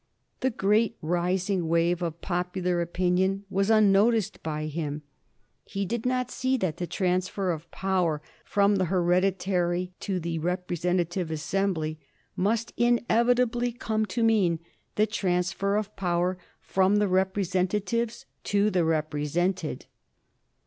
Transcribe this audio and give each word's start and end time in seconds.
The 0.39 0.49
great 0.49 0.97
rising 1.03 1.67
wave 1.67 2.01
of 2.01 2.21
popu 2.21 2.65
lar 2.65 2.81
opinion 2.81 3.45
was 3.51 3.69
unnoticed 3.69 4.41
by 4.41 4.65
him. 4.65 5.03
He 5.63 5.85
did 5.85 6.07
not 6.07 6.31
see 6.31 6.57
that 6.57 6.75
l':43. 6.77 6.77
"THE 6.83 6.87
DRUiVKEN 6.87 7.05
ADMINISTRATION." 7.05 7.21
241 7.21 7.21
tl:c 7.21 7.21
traiisfcr 7.21 7.55
of 7.55 7.71
power 7.71 8.21
from 8.43 8.75
the 8.77 8.85
hereditary 8.85 9.91
to 9.99 10.19
the 10.19 10.39
represen 10.39 10.97
tative 11.05 11.29
assembly 11.29 11.99
mast 12.35 12.73
inevitably 12.77 13.71
come 13.73 14.07
to 14.07 14.23
mean 14.23 14.57
the 14.95 15.05
trans 15.05 15.51
fer 15.53 15.75
of 15.75 15.95
power 15.95 16.39
from 16.59 16.95
the 16.95 17.07
representatives 17.07 18.25
to 18.43 18.71
the 18.71 18.83
represented. 18.83 19.85